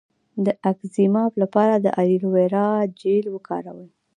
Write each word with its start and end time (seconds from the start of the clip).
د 0.45 0.47
اکزیما 0.71 1.23
لپاره 1.41 1.73
د 1.77 1.85
ایلوویرا 2.01 2.69
جیل 3.01 3.25
وکاروئ 3.31 3.87